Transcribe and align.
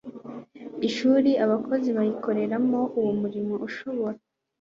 ishuri 0.87 1.31
abakozi 1.45 1.89
bayikoreramo 1.97 2.79
Uwo 2.99 3.11
murimo 3.21 3.53
ushobora 3.67 4.17